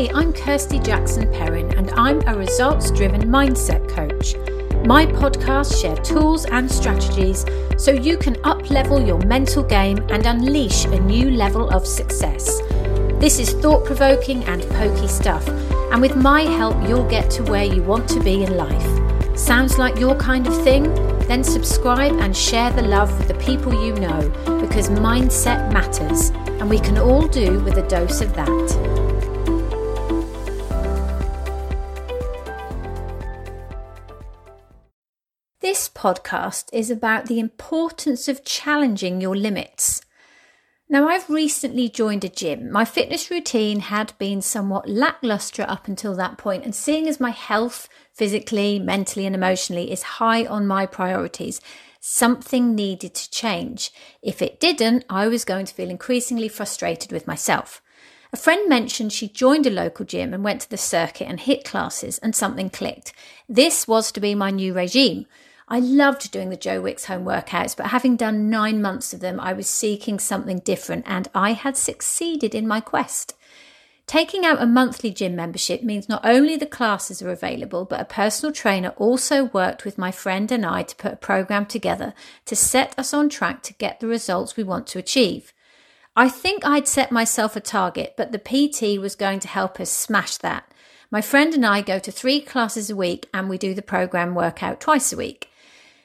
[0.00, 4.34] Hi, I'm Kirsty Jackson Perrin, and I'm a results driven mindset coach.
[4.86, 7.44] My podcasts share tools and strategies
[7.76, 12.62] so you can up level your mental game and unleash a new level of success.
[13.20, 15.46] This is thought provoking and pokey stuff,
[15.92, 19.38] and with my help, you'll get to where you want to be in life.
[19.38, 20.84] Sounds like your kind of thing?
[21.28, 24.30] Then subscribe and share the love with the people you know
[24.62, 28.79] because mindset matters, and we can all do with a dose of that.
[35.70, 40.02] This podcast is about the importance of challenging your limits.
[40.88, 42.72] Now, I've recently joined a gym.
[42.72, 47.30] My fitness routine had been somewhat lackluster up until that point, and seeing as my
[47.30, 51.60] health, physically, mentally, and emotionally, is high on my priorities,
[52.00, 53.92] something needed to change.
[54.22, 57.80] If it didn't, I was going to feel increasingly frustrated with myself.
[58.32, 61.62] A friend mentioned she joined a local gym and went to the circuit and HIIT
[61.62, 63.12] classes, and something clicked.
[63.48, 65.26] This was to be my new regime.
[65.72, 69.38] I loved doing the Joe Wicks home workouts, but having done nine months of them,
[69.38, 73.36] I was seeking something different and I had succeeded in my quest.
[74.08, 78.04] Taking out a monthly gym membership means not only the classes are available, but a
[78.04, 82.14] personal trainer also worked with my friend and I to put a program together
[82.46, 85.52] to set us on track to get the results we want to achieve.
[86.16, 89.90] I think I'd set myself a target, but the PT was going to help us
[89.90, 90.68] smash that.
[91.12, 94.34] My friend and I go to three classes a week and we do the program
[94.34, 95.49] workout twice a week.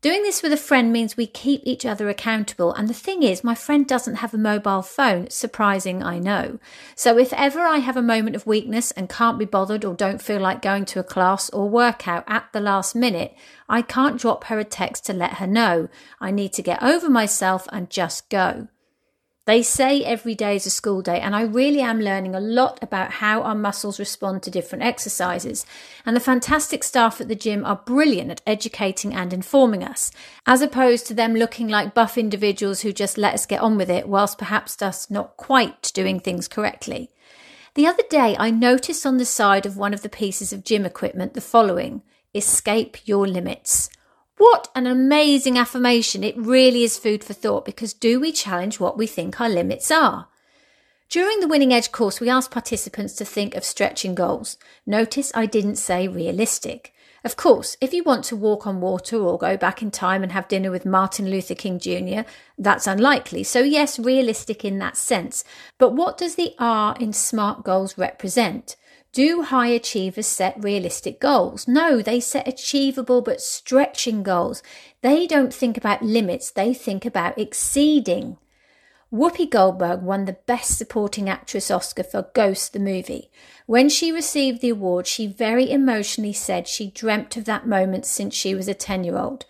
[0.00, 2.72] Doing this with a friend means we keep each other accountable.
[2.72, 5.28] And the thing is, my friend doesn't have a mobile phone.
[5.28, 6.60] Surprising, I know.
[6.94, 10.22] So if ever I have a moment of weakness and can't be bothered or don't
[10.22, 13.34] feel like going to a class or workout at the last minute,
[13.68, 15.88] I can't drop her a text to let her know.
[16.20, 18.68] I need to get over myself and just go.
[19.48, 22.78] They say every day is a school day, and I really am learning a lot
[22.82, 25.64] about how our muscles respond to different exercises.
[26.04, 30.10] And the fantastic staff at the gym are brilliant at educating and informing us,
[30.44, 33.88] as opposed to them looking like buff individuals who just let us get on with
[33.88, 37.10] it, whilst perhaps us not quite doing things correctly.
[37.72, 40.84] The other day, I noticed on the side of one of the pieces of gym
[40.84, 42.02] equipment the following
[42.34, 43.88] Escape your limits.
[44.38, 46.22] What an amazing affirmation.
[46.22, 49.90] It really is food for thought because do we challenge what we think our limits
[49.90, 50.28] are?
[51.08, 54.56] During the Winning Edge course, we asked participants to think of stretching goals.
[54.86, 56.92] Notice I didn't say realistic.
[57.24, 60.32] Of course, if you want to walk on water or go back in time and
[60.32, 62.20] have dinner with Martin Luther King Jr.,
[62.56, 63.42] that's unlikely.
[63.44, 65.44] So, yes, realistic in that sense.
[65.78, 68.76] But what does the R in SMART goals represent?
[69.12, 71.66] Do high achievers set realistic goals?
[71.66, 74.62] No, they set achievable but stretching goals.
[75.00, 78.36] They don't think about limits, they think about exceeding.
[79.12, 83.30] Whoopi Goldberg won the Best Supporting Actress Oscar for Ghost the movie.
[83.64, 88.34] When she received the award, she very emotionally said she dreamt of that moment since
[88.34, 89.46] she was a 10 year old.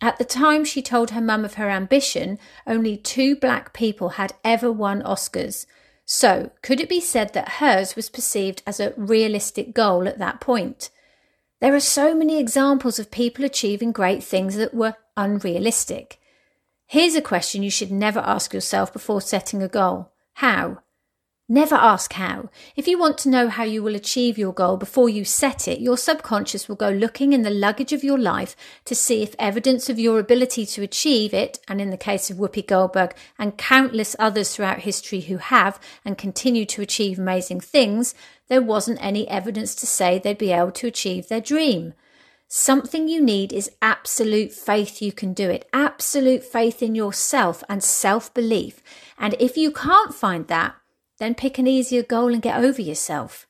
[0.00, 4.32] At the time she told her mum of her ambition, only two black people had
[4.42, 5.66] ever won Oscars.
[6.06, 10.40] So, could it be said that hers was perceived as a realistic goal at that
[10.40, 10.90] point?
[11.60, 16.18] There are so many examples of people achieving great things that were unrealistic.
[16.94, 20.78] Here's a question you should never ask yourself before setting a goal How?
[21.48, 22.50] Never ask how.
[22.76, 25.80] If you want to know how you will achieve your goal before you set it,
[25.80, 29.90] your subconscious will go looking in the luggage of your life to see if evidence
[29.90, 34.14] of your ability to achieve it, and in the case of Whoopi Goldberg and countless
[34.20, 38.14] others throughout history who have and continue to achieve amazing things,
[38.46, 41.94] there wasn't any evidence to say they'd be able to achieve their dream.
[42.56, 47.82] Something you need is absolute faith you can do it, absolute faith in yourself and
[47.82, 48.80] self belief.
[49.18, 50.76] And if you can't find that,
[51.18, 53.48] then pick an easier goal and get over yourself.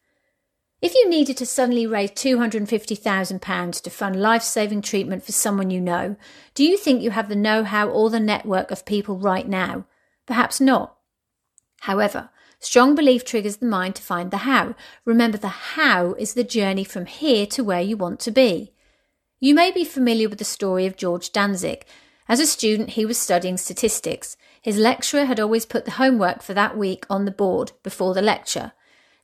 [0.80, 5.82] If you needed to suddenly raise £250,000 to fund life saving treatment for someone you
[5.82, 6.16] know,
[6.54, 9.84] do you think you have the know how or the network of people right now?
[10.24, 10.96] Perhaps not.
[11.80, 14.74] However, strong belief triggers the mind to find the how.
[15.04, 18.70] Remember, the how is the journey from here to where you want to be.
[19.44, 21.82] You may be familiar with the story of George Dantzig.
[22.30, 24.38] As a student, he was studying statistics.
[24.62, 28.22] His lecturer had always put the homework for that week on the board before the
[28.22, 28.72] lecture.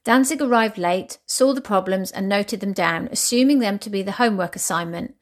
[0.04, 4.20] Dantzig arrived late, saw the problems, and noted them down, assuming them to be the
[4.20, 5.14] homework assignment.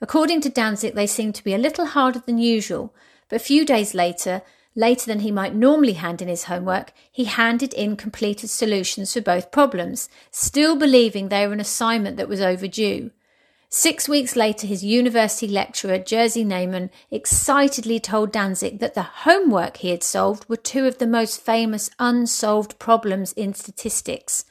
[0.00, 2.94] According to Dantzig, they seemed to be a little harder than usual,
[3.28, 4.42] but a few days later,
[4.76, 9.20] later than he might normally hand in his homework, he handed in completed solutions for
[9.20, 13.10] both problems, still believing they were an assignment that was overdue.
[13.76, 19.90] Six weeks later, his university lecturer, Jerzy Neyman, excitedly told Dantzig that the homework he
[19.90, 24.44] had solved were two of the most famous unsolved problems in statistics.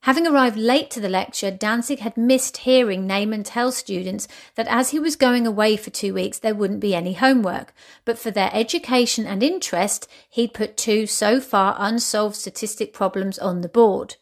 [0.00, 4.26] Having arrived late to the lecture, Dantzig had missed hearing Neyman tell students
[4.56, 7.72] that as he was going away for two weeks, there wouldn't be any homework.
[8.04, 13.60] But for their education and interest, he'd put two so far unsolved statistic problems on
[13.60, 14.16] the board.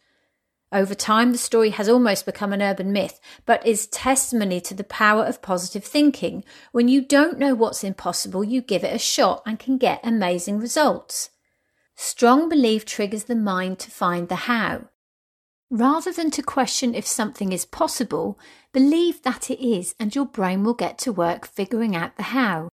[0.71, 4.83] Over time, the story has almost become an urban myth, but is testimony to the
[4.83, 6.43] power of positive thinking.
[6.73, 10.59] When you don't know what's impossible, you give it a shot and can get amazing
[10.59, 11.29] results.
[11.95, 14.89] Strong belief triggers the mind to find the how.
[15.69, 18.37] Rather than to question if something is possible,
[18.73, 22.69] believe that it is, and your brain will get to work figuring out the how.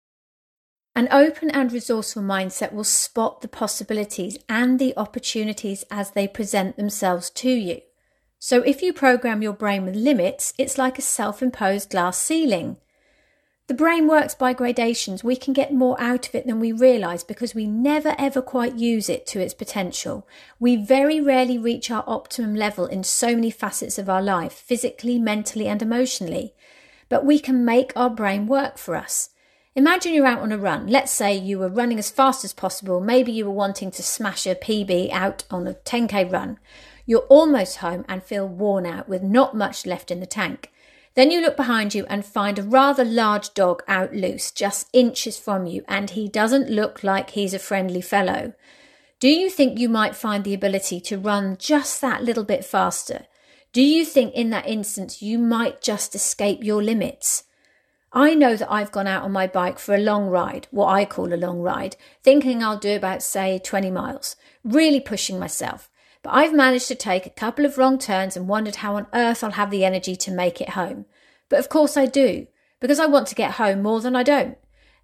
[0.98, 6.76] An open and resourceful mindset will spot the possibilities and the opportunities as they present
[6.76, 7.82] themselves to you.
[8.40, 12.78] So, if you program your brain with limits, it's like a self imposed glass ceiling.
[13.68, 15.22] The brain works by gradations.
[15.22, 18.74] We can get more out of it than we realize because we never ever quite
[18.74, 20.26] use it to its potential.
[20.58, 25.20] We very rarely reach our optimum level in so many facets of our life, physically,
[25.20, 26.54] mentally, and emotionally.
[27.08, 29.30] But we can make our brain work for us.
[29.74, 30.86] Imagine you're out on a run.
[30.86, 33.00] Let's say you were running as fast as possible.
[33.00, 36.58] Maybe you were wanting to smash a PB out on a 10k run.
[37.06, 40.70] You're almost home and feel worn out with not much left in the tank.
[41.14, 45.38] Then you look behind you and find a rather large dog out loose, just inches
[45.38, 48.52] from you, and he doesn't look like he's a friendly fellow.
[49.20, 53.26] Do you think you might find the ability to run just that little bit faster?
[53.72, 57.44] Do you think in that instance you might just escape your limits?
[58.12, 61.04] I know that I've gone out on my bike for a long ride, what I
[61.04, 65.90] call a long ride, thinking I'll do about, say, 20 miles, really pushing myself.
[66.22, 69.44] But I've managed to take a couple of wrong turns and wondered how on earth
[69.44, 71.04] I'll have the energy to make it home.
[71.48, 72.46] But of course I do,
[72.80, 74.56] because I want to get home more than I don't.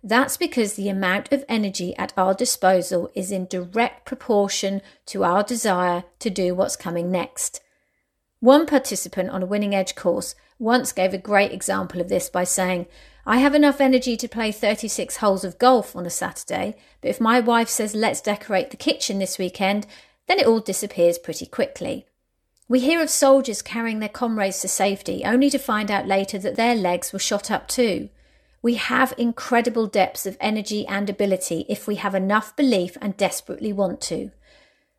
[0.03, 5.43] That's because the amount of energy at our disposal is in direct proportion to our
[5.43, 7.63] desire to do what's coming next.
[8.41, 12.45] One participant on a Winning Edge course once gave a great example of this by
[12.45, 12.87] saying,
[13.27, 17.21] I have enough energy to play 36 holes of golf on a Saturday, but if
[17.21, 19.87] my wife says let's decorate the kitchen this weekend,
[20.27, 22.07] then it all disappears pretty quickly.
[22.69, 26.57] We hear of soldiers carrying their comrades to safety, only to find out later that
[26.57, 28.09] their legs were shot up too.
[28.63, 33.73] We have incredible depths of energy and ability if we have enough belief and desperately
[33.73, 34.31] want to.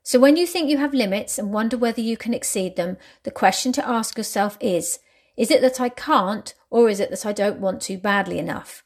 [0.03, 3.31] So when you think you have limits and wonder whether you can exceed them, the
[3.31, 4.99] question to ask yourself is
[5.37, 8.83] Is it that I can't, or is it that I don't want to badly enough?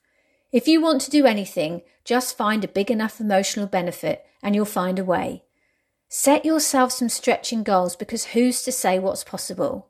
[0.52, 4.66] If you want to do anything, just find a big enough emotional benefit and you'll
[4.66, 5.44] find a way.
[6.08, 9.90] Set yourself some stretching goals because who's to say what's possible?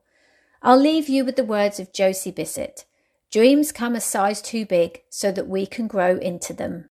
[0.62, 2.84] I'll leave you with the words of Josie Bissett
[3.32, 6.90] Dreams come a size too big so that we can grow into them.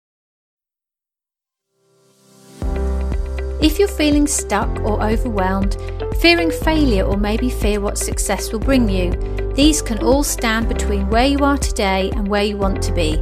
[3.60, 5.78] If you're feeling stuck or overwhelmed,
[6.22, 9.12] fearing failure, or maybe fear what success will bring you,
[9.58, 13.16] these can all stand between where you are today and where you want to be.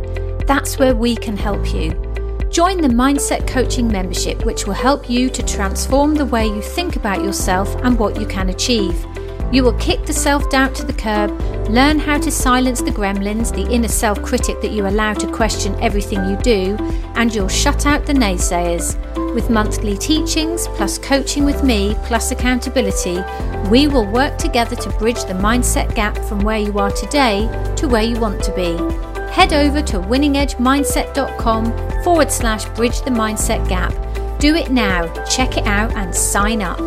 [0.46, 1.92] That's where we can help you.
[2.50, 6.98] Join the Mindset Coaching membership, which will help you to transform the way you think
[6.98, 9.06] about yourself and what you can achieve.
[9.54, 11.32] You will kick the self doubt to the curb,
[11.70, 15.74] learn how to silence the gremlins, the inner self critic that you allow to question
[15.82, 16.76] everything you do,
[17.16, 19.02] and you'll shut out the naysayers.
[19.36, 23.20] With monthly teachings, plus coaching with me, plus accountability,
[23.70, 27.88] we will work together to bridge the mindset gap from where you are today to
[27.88, 33.94] where you want to be head over to winningedgemindset.com forward slash bridge the mindset gap.
[34.40, 36.80] Do it now, check it out, and sign up.